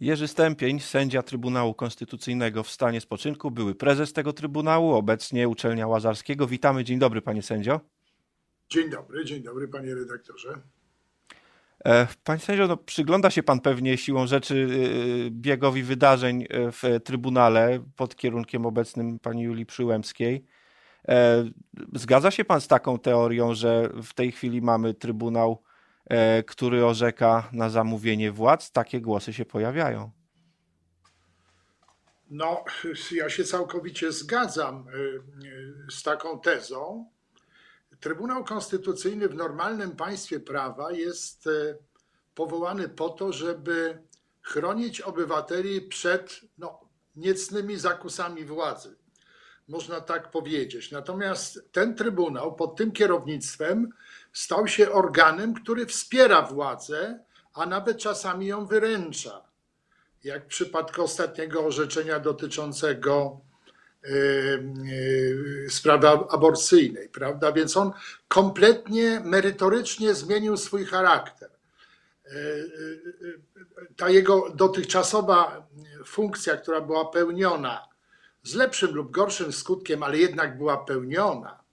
[0.00, 6.46] Jerzy Stępień, sędzia Trybunału Konstytucyjnego w stanie spoczynku, były prezes tego Trybunału, obecnie uczelnia Łazarskiego.
[6.46, 7.80] Witamy, dzień dobry panie sędzio.
[8.68, 10.60] Dzień dobry, dzień dobry panie redaktorze.
[11.84, 14.68] E, panie sędzio, no, przygląda się pan pewnie siłą rzeczy
[15.26, 20.44] e, biegowi wydarzeń e, w Trybunale pod kierunkiem obecnym pani Julii Przyłębskiej.
[21.94, 25.62] Zgadza się pan z taką teorią, że w tej chwili mamy Trybunał
[26.46, 30.10] który orzeka na zamówienie władz, takie głosy się pojawiają.
[32.30, 32.64] No,
[33.12, 37.10] ja się całkowicie zgadzam e, z taką tezą.
[38.00, 41.50] Trybunał Konstytucyjny w normalnym państwie prawa jest e,
[42.34, 44.02] powołany po to, żeby
[44.42, 46.80] chronić obywateli przed no,
[47.16, 48.96] niecnymi zakusami władzy.
[49.68, 50.90] Można tak powiedzieć.
[50.90, 53.90] Natomiast ten trybunał pod tym kierownictwem
[54.32, 57.24] stał się organem, który wspiera władzę,
[57.54, 59.42] a nawet czasami ją wyręcza.
[60.24, 63.40] Jak w przypadku ostatniego orzeczenia dotyczącego
[64.02, 67.52] yy, sprawy aborcyjnej, prawda?
[67.52, 67.92] Więc on
[68.28, 71.50] kompletnie merytorycznie zmienił swój charakter.
[72.24, 72.70] Yy,
[73.96, 75.66] ta jego dotychczasowa
[76.04, 77.95] funkcja, która była pełniona
[78.46, 81.66] z lepszym lub gorszym skutkiem, ale jednak była pełniona,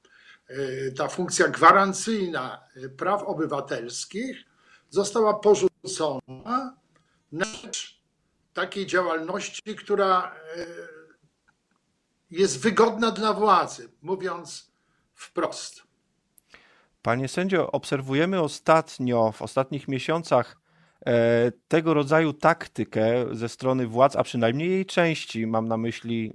[0.48, 4.46] E, ta funkcja gwarancyjna e, praw obywatelskich
[4.90, 6.78] została porzucona
[7.32, 8.02] na rzecz
[8.54, 10.66] takiej działalności, która e,
[12.32, 14.72] jest wygodna dla władzy, mówiąc
[15.14, 15.84] wprost.
[17.02, 20.58] Panie sędzio, obserwujemy ostatnio, w ostatnich miesiącach
[21.68, 26.32] tego rodzaju taktykę ze strony władz, a przynajmniej jej części, mam na myśli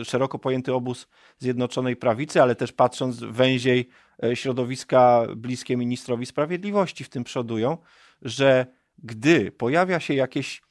[0.00, 1.08] e, szeroko pojęty obóz
[1.38, 3.88] Zjednoczonej Prawicy, ale też patrząc węziej
[4.22, 7.78] e, środowiska bliskie ministrowi sprawiedliwości w tym przodują,
[8.22, 8.66] że
[8.98, 10.66] gdy pojawia się jakieś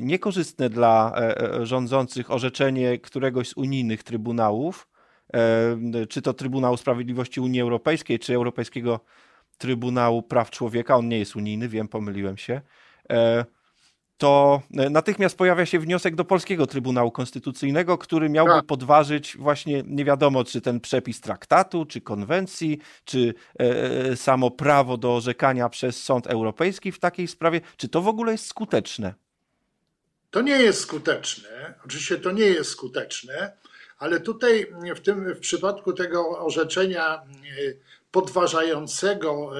[0.00, 1.14] niekorzystne dla
[1.62, 4.88] rządzących orzeczenie któregoś z unijnych trybunałów,
[6.08, 9.00] czy to Trybunału Sprawiedliwości Unii Europejskiej, czy Europejskiego
[9.58, 12.89] Trybunału Praw Człowieka, on nie jest unijny, wiem, pomyliłem się, E,
[14.20, 18.66] to natychmiast pojawia się wniosek do polskiego Trybunału Konstytucyjnego, który miałby tak.
[18.66, 23.64] podważyć właśnie nie wiadomo, czy ten przepis traktatu, czy konwencji, czy e,
[24.10, 27.60] e, samo prawo do orzekania przez Sąd Europejski w takiej sprawie.
[27.76, 29.14] Czy to w ogóle jest skuteczne?
[30.30, 31.74] To nie jest skuteczne.
[31.84, 33.52] Oczywiście to nie jest skuteczne,
[33.98, 34.66] ale tutaj
[34.96, 37.22] w tym w przypadku tego orzeczenia
[38.10, 39.50] podważającego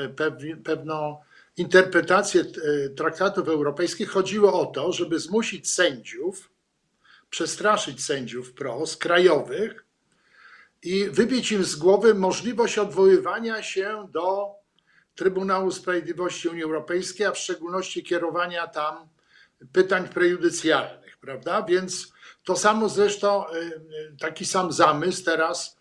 [0.65, 1.17] pewną
[1.57, 6.51] interpretację e, traktatów europejskich chodziło o to, żeby zmusić sędziów,
[7.31, 9.85] przestraszyć sędziów PROS krajowych
[10.83, 14.55] i wybić im z głowy możliwość odwoływania się do
[15.15, 19.09] Trybunału Sprawiedliwości Unii Europejskiej, a w szczególności kierowania tam
[19.73, 21.63] pytań prejudycjalnych, prawda?
[21.63, 22.13] Więc
[22.45, 23.71] to samo zresztą, e, e,
[24.21, 25.77] taki sam zamysł teraz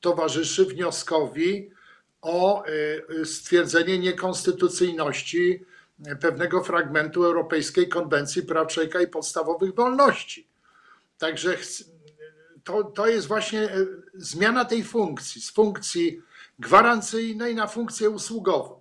[0.00, 1.70] towarzyszy wnioskowi
[2.22, 2.64] o
[3.20, 5.64] y, stwierdzenie niekonstytucyjności
[6.20, 10.48] pewnego fragmentu Europejskiej Konwencji Praw Człowieka i Podstawowych Wolności.
[11.18, 11.56] Także
[12.64, 16.20] to, to jest właśnie y, zmiana tej funkcji, z funkcji
[16.58, 18.80] gwarancyjnej na funkcję usługową.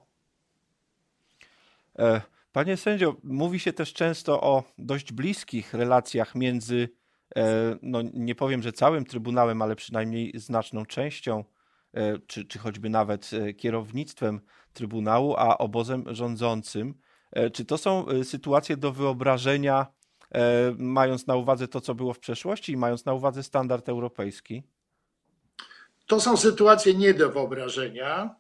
[1.99, 6.89] E, panie sędzio, mówi się też często o dość bliskich relacjach między,
[7.35, 11.43] e, no nie powiem, że całym Trybunałem, ale przynajmniej znaczną częścią
[12.27, 14.41] czy, czy choćby nawet e, kierownictwem
[14.73, 16.93] Trybunału, a obozem rządzącym.
[17.31, 19.85] E, czy to są sytuacje do wyobrażenia,
[20.77, 24.63] mając na uwadze to, co było w przeszłości i mając na uwadze standard europejski?
[26.07, 28.35] To są sytuacje nie do wyobrażenia.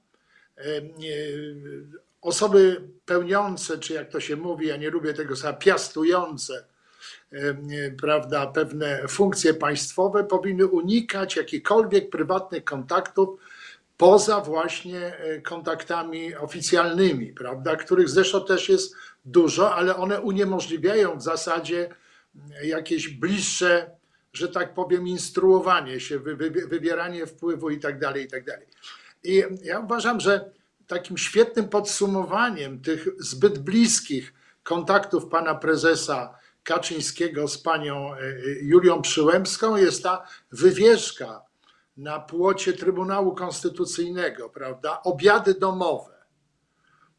[2.21, 6.65] Osoby pełniące, czy jak to się mówi, ja nie lubię tego słowa, piastujące
[8.01, 13.39] prawda, pewne funkcje państwowe powinny unikać jakichkolwiek prywatnych kontaktów
[13.97, 18.95] poza właśnie e, kontaktami oficjalnymi, prawda, których zresztą też jest
[19.25, 21.89] dużo, ale one uniemożliwiają w zasadzie
[22.63, 23.91] jakieś bliższe,
[24.33, 26.19] że tak powiem, instruowanie się,
[26.67, 28.67] wybieranie wpływu i tak dalej, i tak dalej.
[29.23, 30.51] I ja uważam, że
[30.87, 34.33] takim świetnym podsumowaniem tych zbyt bliskich
[34.63, 38.31] kontaktów pana prezesa Kaczyńskiego z panią e, e,
[38.61, 41.41] Julią Przyłębską jest ta wywieszka
[41.97, 45.01] na płocie Trybunału Konstytucyjnego, prawda?
[45.03, 46.11] Obiady domowe.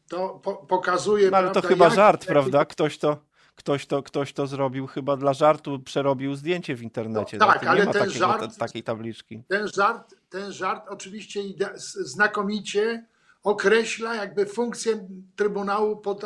[0.09, 1.31] To po pokazuje.
[1.31, 2.65] No, ale prawda, to chyba żart, prawda?
[2.65, 3.17] Ktoś to,
[3.55, 7.37] ktoś, to, ktoś to zrobił chyba dla żartu, przerobił zdjęcie w internecie.
[7.37, 9.43] No, tak, ale ten takiego, żart, takiej tabliczki.
[9.47, 11.41] Ten żart, ten żart oczywiście
[11.83, 13.05] znakomicie
[13.43, 16.23] określa jakby funkcję Trybunału pod,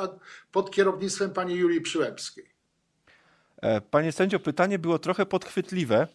[0.51, 2.56] pod kierownictwem pani Julii Przyłębskiej.
[3.61, 6.07] E, panie sędzio, pytanie było trochę podchwytliwe,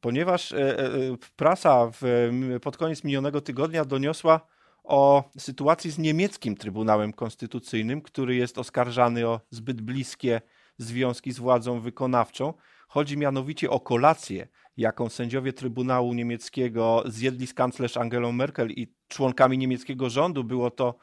[0.00, 0.88] ponieważ e, e,
[1.36, 2.30] prasa w,
[2.62, 4.40] pod koniec minionego tygodnia doniosła
[4.84, 10.40] o sytuacji z niemieckim Trybunałem Konstytucyjnym, który jest oskarżany o zbyt bliskie
[10.78, 12.54] związki z władzą wykonawczą.
[12.88, 19.58] Chodzi mianowicie o kolację, jaką sędziowie Trybunału Niemieckiego zjedli z kanclerz Angelą Merkel i członkami
[19.58, 20.44] niemieckiego rządu.
[20.44, 20.94] Było to,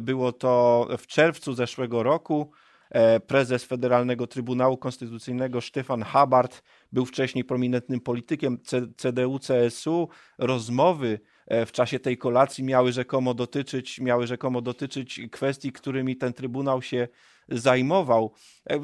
[0.00, 2.50] było to w czerwcu zeszłego roku.
[2.90, 6.62] E, prezes Federalnego Trybunału Konstytucyjnego Stefan Habart
[6.92, 8.58] był wcześniej prominentnym politykiem
[8.96, 10.08] CDU-CSU.
[10.38, 16.32] Rozmowy e, w czasie tej kolacji miały rzekomo dotyczyć, miały rzekomo dotyczyć kwestii, którymi ten
[16.32, 17.08] Trybunał się
[17.48, 18.32] zajmował.
[18.70, 18.80] E,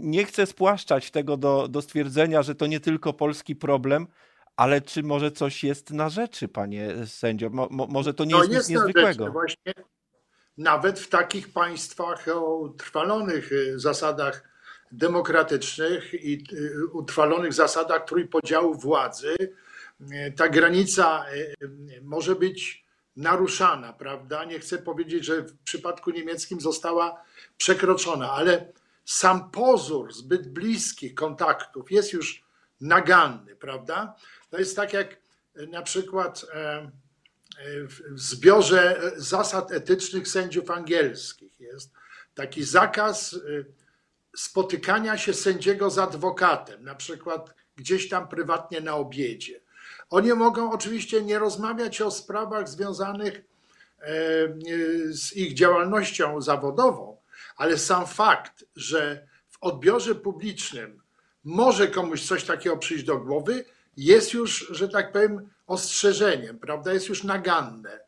[0.00, 4.06] nie chcę spłaszczać tego do, do stwierdzenia, że to nie tylko polski problem,
[4.56, 7.50] ale czy może coś jest na rzeczy, panie sędzio?
[7.50, 9.32] Mo, może to nie jest, jest nic niezwykłego.
[9.32, 9.72] Właśnie
[10.58, 14.42] nawet w takich państwach o utrwalonych y, zasadach
[14.92, 19.36] demokratycznych i y, utrwalonych zasadach trójpodziału władzy,
[20.00, 21.24] y, ta granica
[22.02, 22.84] może być
[23.16, 24.44] naruszana, prawda?
[24.44, 27.22] Nie chcę powiedzieć, że w przypadku niemieckim została
[27.56, 28.72] przekroczona, ale
[29.04, 32.44] sam pozór zbyt bliskich kontaktów jest już
[32.80, 34.16] naganny, prawda?
[34.50, 35.16] To jest tak jak
[35.68, 36.46] na przykład
[37.88, 41.90] w zbiorze zasad etycznych sędziów angielskich jest
[42.34, 43.66] taki zakaz y,
[44.36, 49.60] spotykania się sędziego z adwokatem, na przykład gdzieś tam prywatnie na obiedzie.
[50.10, 53.40] Oni mogą oczywiście nie rozmawiać o sprawach związanych
[54.00, 54.10] e,
[54.68, 57.16] y, z ich działalnością zawodową,
[57.56, 61.02] ale sam fakt, że w odbiorze publicznym
[61.44, 63.64] może komuś coś takiego przyjść do głowy,
[63.96, 66.92] jest już, że tak powiem, ostrzeżeniem, prawda?
[66.92, 68.00] Jest już naganne.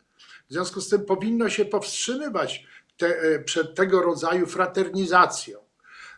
[0.48, 2.64] W związku z tym powinno się powstrzymywać
[2.96, 5.58] te, e, przed tego rodzaju fraternizacją.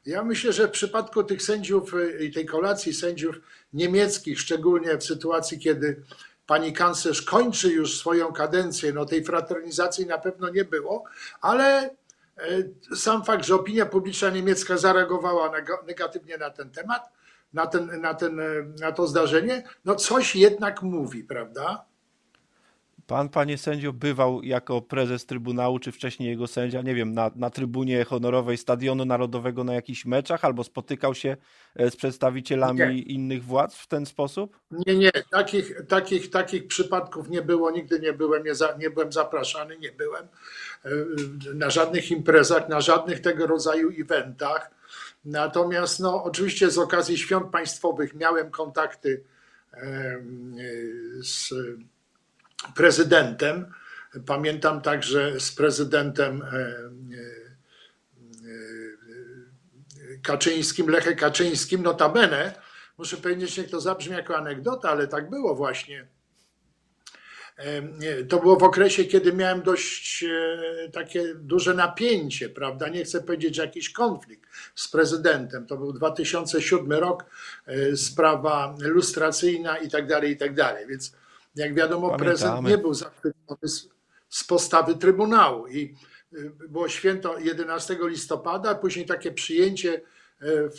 [0.07, 3.37] Ja myślę, że w przypadku tych sędziów e, i tej kolacji sędziów
[3.73, 6.03] niemieckich, szczególnie w sytuacji, kiedy
[6.47, 11.05] pani kanclerz kończy już swoją kadencję, no tej fraternizacji na pewno nie było,
[11.41, 11.91] ale
[12.37, 15.53] e, sam fakt, że opinia publiczna niemiecka zareagowała
[15.87, 17.03] negatywnie na ten temat,
[17.53, 18.41] na, ten, na, ten,
[18.81, 21.89] na to zdarzenie, no coś jednak mówi, prawda?
[23.09, 27.51] Pan, panie sędzio, bywał jako prezes Trybunału, czy wcześniej jego sędzia, nie wiem, na, na
[27.51, 31.37] trybunie honorowej Stadionu Narodowego na jakichś meczach, albo spotykał się
[31.77, 33.03] e, z przedstawicielami nie.
[33.03, 34.61] innych władz w ten sposób?
[34.71, 39.13] Nie, nie, takich, takich, takich przypadków nie było, nigdy nie byłem, nie, za, nie byłem
[39.13, 40.25] zapraszany, nie byłem
[40.85, 40.91] e,
[41.55, 44.71] na żadnych imprezach, na żadnych tego rodzaju eventach.
[45.25, 49.25] Natomiast no, oczywiście z okazji świąt państwowych miałem kontakty
[51.23, 51.55] z
[52.75, 53.73] prezydentem.
[54.27, 56.43] Pamiętam także z prezydentem
[60.23, 62.55] Kaczyńskim, Lechem Kaczyńskim, notabene,
[62.99, 66.07] muszę powiedzieć, że to zabrzmi jako anegdota, ale tak było właśnie
[68.29, 72.89] to było w okresie, kiedy miałem dość e, takie duże napięcie, prawda?
[72.89, 75.67] Nie chcę powiedzieć, że jakiś konflikt z prezydentem.
[75.67, 77.25] To był 2007 rok,
[77.67, 80.87] e, sprawa lustracyjna i tak dalej, i tak dalej.
[80.87, 81.13] Więc
[81.55, 82.31] jak wiadomo, Pamiętamy.
[82.31, 83.89] prezydent nie był zachwycony z,
[84.29, 85.67] z postawy Trybunału.
[85.67, 85.95] I
[86.33, 90.01] e, było święto 11 listopada, później takie przyjęcie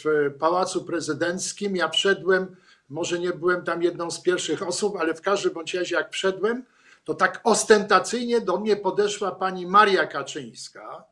[0.03, 1.75] w Pałacu Prezydenckim.
[1.75, 2.55] Ja wszedłem
[2.89, 6.65] może nie byłem tam jedną z pierwszych osób, ale w każdym bądź razie jak wszedłem,
[7.03, 11.03] to tak ostentacyjnie do mnie podeszła pani Maria Kaczyńska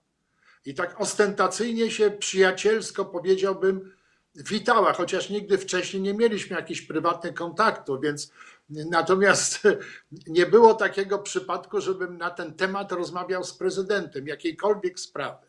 [0.66, 3.98] i tak ostentacyjnie się przyjacielsko powiedziałbym
[4.36, 8.32] witała, chociaż nigdy wcześniej nie mieliśmy jakichś prywatnych kontaktów, więc
[8.70, 9.64] natomiast
[10.28, 15.48] nie było takiego przypadku, żebym na ten temat rozmawiał z prezydentem jakiejkolwiek sprawy.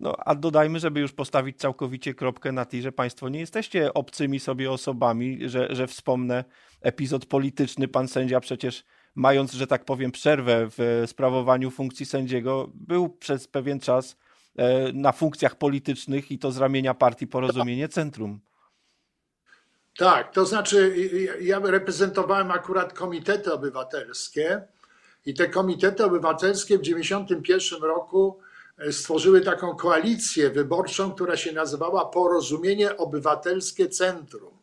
[0.00, 4.40] No, a dodajmy, żeby już postawić całkowicie kropkę na tej, że Państwo nie jesteście obcymi
[4.40, 6.44] sobie osobami, że, że wspomnę
[6.80, 7.88] epizod polityczny.
[7.88, 8.84] Pan sędzia przecież,
[9.18, 14.16] mając, że tak powiem, przerwę w sprawowaniu funkcji sędziego, był przez pewien czas
[14.56, 18.40] e, na funkcjach politycznych i to z ramienia partii Porozumienie Centrum.
[19.96, 20.94] Tak, to znaczy
[21.40, 24.62] ja reprezentowałem akurat komitety obywatelskie
[25.26, 28.40] i te komitety obywatelskie w 1991 roku
[28.90, 34.57] stworzyły taką koalicję wyborczą, która się nazywała Porozumienie Obywatelskie Centrum.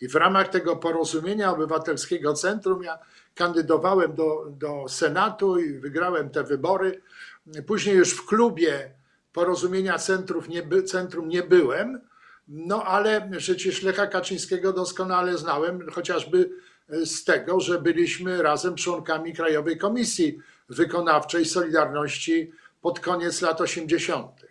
[0.00, 2.98] I w ramach tego Porozumienia Obywatelskiego Centrum ja
[3.34, 7.02] kandydowałem do, do Senatu i wygrałem te wybory.
[7.66, 8.90] Później już w klubie
[9.32, 12.00] Porozumienia Centrów nie by, Centrum nie byłem,
[12.48, 16.50] no ale przecież Lecha Kaczyńskiego doskonale znałem, chociażby
[16.88, 20.38] z tego, że byliśmy razem członkami Krajowej Komisji
[20.68, 24.47] Wykonawczej Solidarności pod koniec lat 80.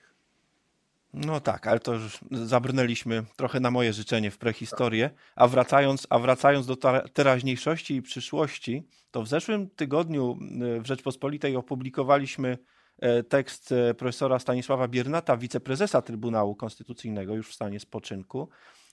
[1.13, 5.09] No tak, ale to już zabrnęliśmy trochę na moje życzenie w prehistorię.
[5.35, 6.75] A wracając, a wracając do
[7.13, 10.37] teraźniejszości i przyszłości, to w zeszłym tygodniu
[10.81, 12.57] w Rzeczpospolitej opublikowaliśmy
[12.99, 18.49] e, tekst e, profesora Stanisława Biernata, wiceprezesa Trybunału Konstytucyjnego, już w stanie spoczynku,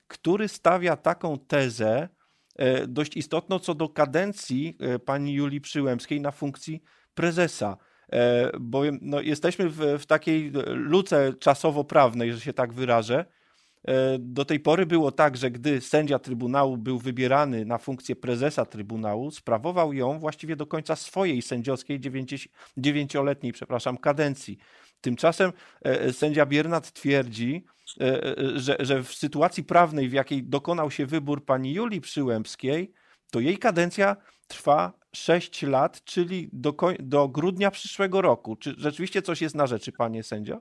[0.09, 2.09] który stawia taką tezę
[2.57, 6.83] e, dość istotną co do kadencji pani Julii Przyłębskiej na funkcji
[7.15, 7.77] prezesa.
[8.13, 13.25] E, bowiem no, jesteśmy w, w takiej luce czasowo-prawnej, że się tak wyrażę.
[13.85, 18.67] E, do tej pory było tak, że gdy sędzia Trybunału był wybierany na funkcję prezesa
[18.67, 22.01] Trybunału, sprawował ją właściwie do końca swojej sędziowskiej
[22.77, 24.59] dziewięcioletniej przepraszam, kadencji.
[25.01, 27.65] Tymczasem e, sędzia Biernat twierdzi,
[28.55, 32.93] że, że w sytuacji prawnej, w jakiej dokonał się wybór pani Julii Przyłębskiej,
[33.35, 34.17] to jej kadencja
[34.49, 38.57] trwa 6 lat, czyli do, do grudnia przyszłego roku.
[38.57, 40.61] Czy rzeczywiście coś jest na rzeczy, panie sędzio?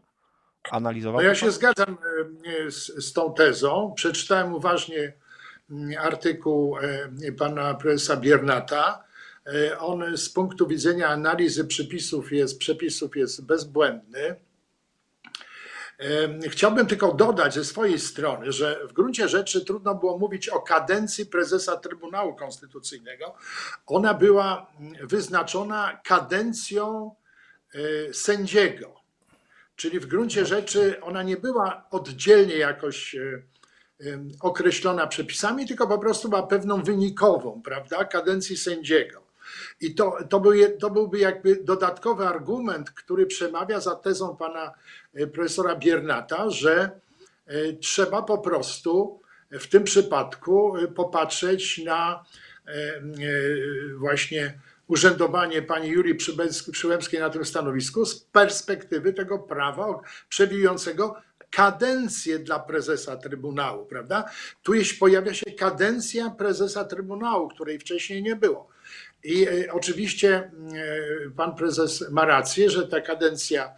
[0.72, 1.22] Analizował?
[1.22, 1.98] No ja się zgadzam
[2.68, 3.94] e, z, z tą tezą.
[3.96, 5.14] Przeczytałem uważnie
[5.70, 9.04] mm, artykuł e, pana profesora Biernata.
[9.48, 14.36] E, on z punktu widzenia analizy przepisów jest, przepisów jest bezbłędny.
[16.50, 21.26] Chciałbym tylko dodać ze swojej strony, że w gruncie rzeczy trudno było mówić o kadencji
[21.26, 23.36] prezesa Trybunału Konstytucyjnego.
[23.86, 27.16] Ona była wyznaczona kadencją
[27.74, 28.96] e, sędziego.
[29.76, 33.44] Czyli w gruncie rzeczy ona nie była oddzielnie jakoś e,
[34.42, 39.23] określona przepisami, tylko po prostu była pewną wynikową, prawda, kadencji sędziego.
[39.82, 44.74] I to, to, był, to byłby jakby dodatkowy argument, który przemawia za tezą pana
[45.14, 46.90] e, profesora Biernata, że
[47.46, 49.22] e, trzeba po prostu
[49.52, 52.26] w tym przypadku e, popatrzeć na
[53.98, 56.16] właśnie urzędowanie pani Julii
[56.72, 61.16] Przyłębskiej na tym stanowisku z perspektywy tego prawa przewidującego
[61.54, 64.30] kadencję dla prezesa Trybunału, prawda?
[64.64, 68.68] Tu jeśli pojawia się kadencja prezesa Trybunału, której wcześniej nie było.
[69.24, 70.52] I e, oczywiście e,
[71.36, 73.76] pan prezes ma rację, że ta kadencja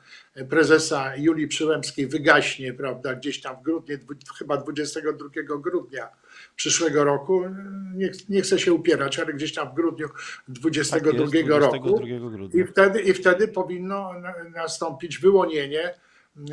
[0.50, 3.98] prezesa Julii Przyłębskiej wygaśnie, prawda, gdzieś tam w grudniu,
[4.38, 6.10] chyba 22 grudnia
[6.56, 7.44] przyszłego roku.
[7.96, 10.08] Nie, nie chcę się upierać, ale gdzieś tam w grudniu
[10.48, 12.02] 22 tak jest, 22 roku.
[12.54, 14.12] I wtedy, I wtedy powinno
[14.56, 15.94] nastąpić wyłonienie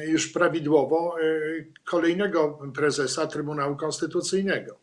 [0.07, 1.25] już prawidłowo e,
[1.85, 4.82] kolejnego prezesa Trybunału Konstytucyjnego.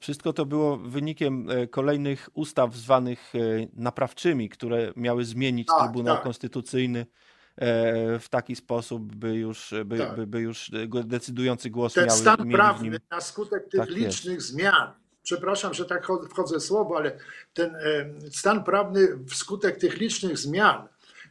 [0.00, 3.38] Wszystko to było wynikiem e, kolejnych ustaw zwanych e,
[3.72, 6.24] naprawczymi, które miały zmienić tak, Trybunał tak.
[6.24, 7.00] Konstytucyjny
[7.56, 10.16] e, w taki sposób, by już, by, tak.
[10.16, 10.70] by, by już
[11.04, 14.46] decydujący głos Ten miały, stan prawny na skutek tych tak licznych jest.
[14.46, 14.92] zmian,
[15.22, 17.18] przepraszam, że tak wchodzę słowo, ale
[17.54, 17.76] ten
[18.30, 20.88] stan prawny wskutek tych licznych zmian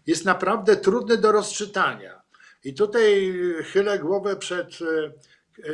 [0.07, 2.21] jest naprawdę trudny do rozczytania.
[2.63, 3.33] I tutaj
[3.63, 4.79] chylę głowę przed,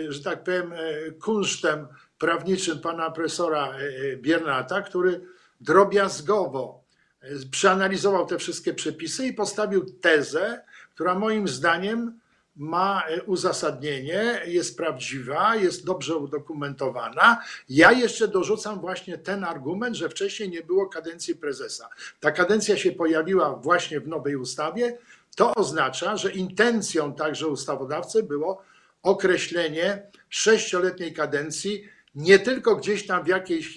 [0.10, 0.74] że tak powiem,
[1.20, 5.22] kunsztem prawniczym pana profesora e, e, Biernata, który
[5.62, 6.84] drobiazgowo
[7.22, 10.62] e, przeanalizował te wszystkie przepisy i postawił tezę,
[10.94, 12.20] która moim zdaniem
[12.56, 17.42] ma uzasadnienie, jest prawdziwa, jest dobrze udokumentowana.
[17.70, 21.90] Ja jeszcze dorzucam właśnie ten argument, że wcześniej nie było kadencji prezesa.
[22.20, 24.98] Ta kadencja się pojawiła właśnie w nowej ustawie.
[25.36, 28.62] To oznacza, że intencją także ustawodawcy było
[29.04, 33.74] określenie sześcioletniej kadencji nie tylko gdzieś tam w jakiejś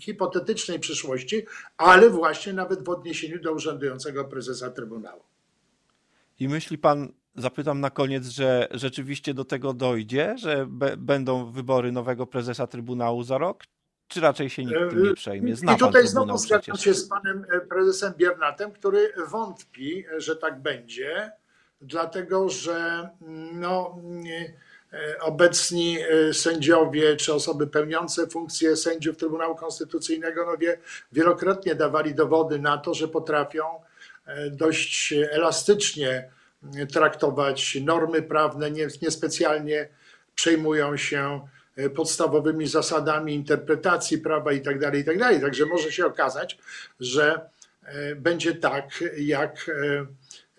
[0.00, 1.46] hipotetycznej, przyszłości,
[1.76, 5.22] ale właśnie nawet w odniesieniu do urzędującego prezesa Trybunału.
[6.40, 10.66] I myśli pan, zapytam na koniec, że rzeczywiście do tego dojdzie, że
[10.98, 13.64] będą wybory nowego prezesa Trybunału za rok?
[14.08, 15.56] Czy raczej się nikt tym nie przejmie?
[15.56, 20.62] Zna I tutaj znowu zgadzam się z panem e, prezesem Biernatem, który wątpi, że tak
[20.62, 21.32] będzie,
[21.80, 23.08] dlatego że
[23.52, 23.98] no.
[24.02, 24.69] Nie, E,
[25.20, 30.78] obecni e, sędziowie czy osoby pełniące funkcje sędziów Trybunału Konstytucyjnego no wie,
[31.12, 33.64] wielokrotnie dawali dowody na to, że potrafią
[34.26, 36.30] e, dość elastycznie
[36.92, 39.88] traktować normy prawne, nie, niespecjalnie
[40.34, 41.40] przejmują się
[41.94, 45.30] podstawowymi zasadami interpretacji prawa itd., tak itd.
[45.30, 46.58] Tak Także może się okazać,
[47.00, 47.40] że
[48.16, 49.70] będzie tak, jak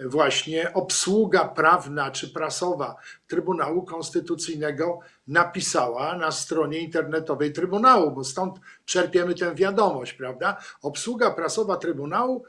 [0.06, 2.96] właśnie obsługa prawna czy prasowa
[3.28, 10.58] Trybunału Konstytucyjnego napisała na stronie internetowej Trybunału, bo stąd czerpiemy tę wiadomość, prawda?
[10.82, 12.44] Obsługa prasowa Trybunału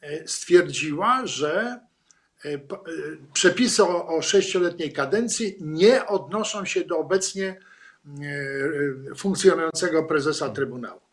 [0.00, 1.80] e, stwierdziła, że
[2.44, 2.58] e, e,
[3.32, 7.60] przepisy o sześcioletniej kadencji nie odnoszą się do obecnie
[9.16, 11.05] funkcjonującego prezesa Trybunału.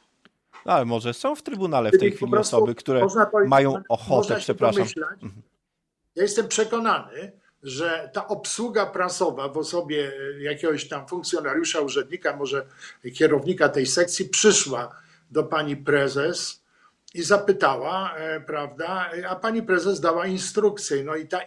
[0.65, 3.07] No, ale może są w Trybunale w tej chwili osoby, które
[3.47, 4.85] mają ochotę, przepraszam.
[6.15, 7.31] Ja jestem przekonany,
[7.63, 12.65] że ta obsługa prasowa w osobie jakiegoś tam funkcjonariusza, urzędnika, może
[13.13, 14.95] kierownika tej sekcji, przyszła
[15.31, 16.63] do pani prezes
[17.13, 21.03] i zapytała, e, prawda, a pani prezes dała instrukcję.
[21.03, 21.39] No i ta,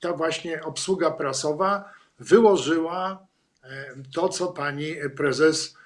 [0.00, 3.26] ta właśnie obsługa prasowa wyłożyła
[3.62, 5.83] e, to, co pani prezes e,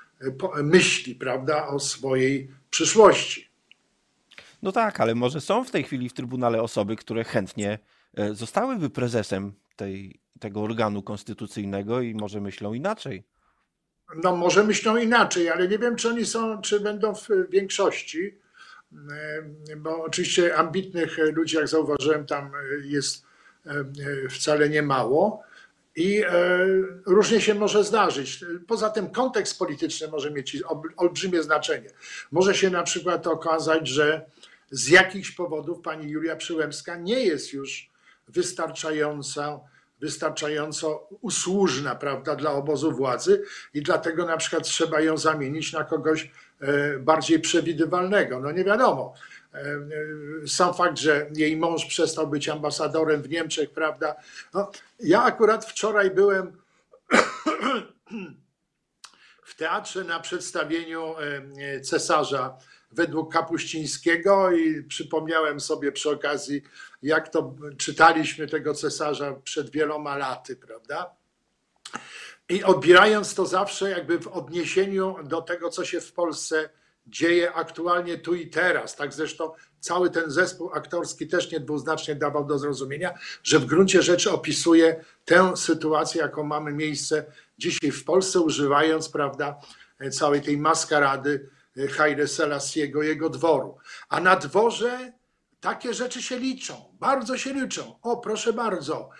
[0.62, 3.48] myśli, prawda, o swojej przyszłości.
[4.62, 7.78] No tak, ale może są w tej chwili w Trybunale osoby, które chętnie
[8.32, 13.24] zostałyby prezesem tej, tego organu konstytucyjnego i może myślą inaczej.
[14.24, 18.38] No może myślą inaczej, ale nie wiem, czy oni są, czy będą w większości
[18.92, 22.52] E, bo oczywiście ambitnych ludzi, jak zauważyłem, tam
[22.84, 23.24] jest
[23.66, 23.84] e,
[24.30, 25.42] wcale nie mało
[25.98, 26.30] i e,
[27.06, 28.44] różnie się może zdarzyć.
[28.66, 30.56] Poza tym kontekst polityczny może mieć
[30.96, 31.90] olbrzymie znaczenie.
[32.32, 34.24] Może się na przykład okazać, że
[34.70, 37.90] z jakichś powodów pani Julia Przyłębska nie jest już
[38.28, 39.60] wystarczająca
[40.00, 43.42] wystarczająco usłużna prawda, dla obozu władzy
[43.74, 48.40] i dlatego na przykład trzeba ją zamienić na kogoś e, bardziej przewidywalnego.
[48.40, 49.14] No nie wiadomo.
[49.58, 54.16] E, e, sam fakt, że jej mąż przestał być ambasadorem w Niemczech, prawda?
[54.54, 56.62] No, ja akurat wczoraj byłem
[59.44, 61.14] w teatrze na przedstawieniu
[61.82, 62.58] cesarza
[62.92, 66.62] według Kapuścińskiego i przypomniałem sobie przy okazji,
[67.02, 71.14] jak to czytaliśmy tego cesarza przed wieloma laty, prawda?
[72.48, 76.70] I odbierając to zawsze jakby w odniesieniu do tego, co się w Polsce
[77.08, 78.96] dzieje aktualnie tu i teraz.
[78.96, 84.30] Tak zresztą cały ten zespół aktorski też niedwuznacznie dawał do zrozumienia, że w gruncie rzeczy
[84.30, 87.24] opisuje tę sytuację, jaką mamy miejsce
[87.58, 89.60] dzisiaj w Polsce, używając, prawda,
[90.10, 91.50] całej tej maskarady
[91.90, 93.76] Haile Selassiego, jego dworu.
[94.08, 95.12] A na dworze
[95.60, 97.98] takie rzeczy się liczą, bardzo się liczą.
[98.02, 99.10] O, proszę bardzo,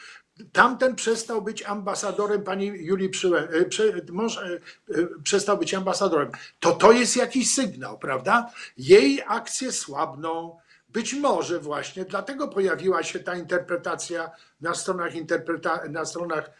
[0.52, 6.30] Tamten przestał być ambasadorem pani Julii Przyłę, e, prze, mąż, e, e, przestał być ambasadorem.
[6.60, 8.50] To to jest jakiś sygnał, prawda?
[8.76, 10.56] Jej akcje słabną.
[10.88, 16.50] Być może właśnie dlatego pojawiła się ta interpretacja na stronach, interpreta- na stronach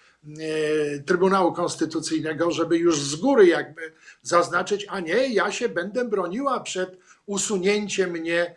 [1.06, 6.98] Trybunału Konstytucyjnego, żeby już z góry jakby zaznaczyć, a nie, ja się będę broniła przed
[7.26, 8.54] usunięciem mnie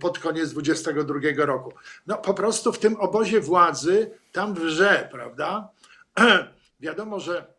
[0.00, 1.72] pod koniec 22 roku.
[2.06, 5.68] No po prostu w tym obozie władzy tam wrze, prawda?
[6.80, 7.54] Wiadomo, że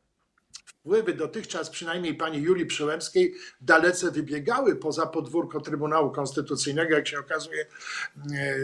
[0.85, 7.61] wpływy dotychczas przynajmniej pani Julii Przyłębskiej dalece wybiegały poza podwórko Trybunału Konstytucyjnego, jak się okazuje
[7.61, 7.67] e,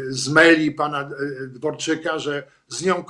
[0.09, 1.07] z maili pana e,
[1.47, 3.05] Dworczyka, że z nią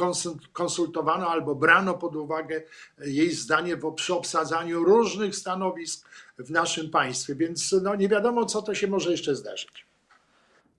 [0.54, 2.62] konsultowano albo brano pod uwagę
[3.06, 8.76] jej zdanie przy obsadzaniu różnych stanowisk w naszym państwie, więc no nie wiadomo, co to
[8.76, 9.91] się może jeszcze zdarzyć.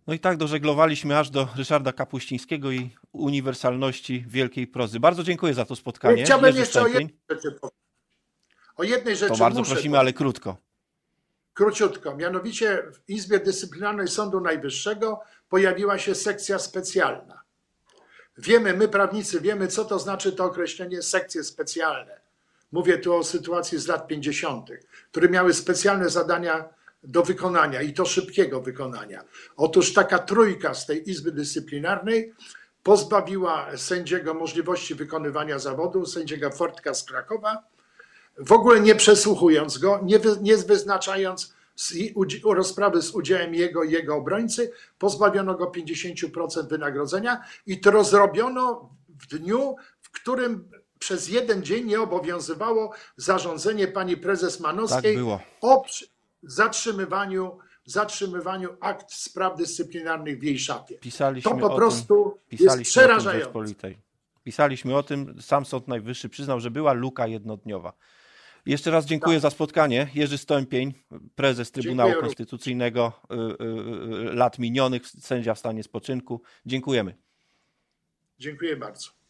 [0.07, 5.01] No i tak dożeglowaliśmy aż do Ryszarda Kapuścińskiego i uniwersalności wielkiej prozy.
[5.01, 6.25] Bardzo dziękuję za to spotkanie.
[6.25, 7.83] Chciałbym jeszcze o jednej rzeczy powiedzieć.
[8.77, 9.33] O jednej rzeczy.
[9.33, 10.57] To bardzo prosimy, ale krótko.
[11.55, 12.17] Króciutko.
[12.17, 17.43] Mianowicie w Izbie Dyscyplinarnej Sądu Najwyższego pojawiła się sekcja specjalna.
[18.39, 22.21] Wiemy, my prawnicy wiemy, co to znaczy to określenie sekcje specjalne.
[22.73, 24.71] Mówię tu o sytuacji z lat 50.,
[25.11, 26.69] które miały specjalne zadania
[27.03, 29.25] do wykonania i to szybkiego wykonania.
[29.57, 32.33] Otóż taka trójka z tej Izby Dyscyplinarnej
[32.83, 37.63] pozbawiła sędziego możliwości wykonywania zawodu, sędziego Fortka z Krakowa,
[38.39, 41.55] w ogóle nie przesłuchując go, nie, wy, nie wyznaczając
[42.45, 49.27] rozprawy z udziałem jego i jego obrońcy, pozbawiono go 50% wynagrodzenia i to zrobiono w
[49.27, 55.85] dniu, w którym przez jeden dzień nie obowiązywało zarządzenie pani prezes Manowskiej tak o
[56.43, 60.95] zatrzymywaniu, zatrzymywaniu akt spraw dyscyplinarnych w jej szafie.
[60.95, 63.95] Pisaliśmy to po prostu tym, jest przerażające.
[64.45, 67.93] Pisaliśmy o tym, sam Sąd Najwyższy przyznał, że była luka jednodniowa.
[68.67, 69.43] Jeszcze raz dziękuję tak.
[69.43, 70.09] za spotkanie.
[70.15, 70.95] Jerzy Stąpień,
[71.35, 76.43] prezes Trybunału dziękuję Konstytucyjnego y, y, y, lat minionych, sędzia w stanie spoczynku.
[76.67, 77.17] Dziękujemy.
[78.39, 79.22] Dziękuję bardzo.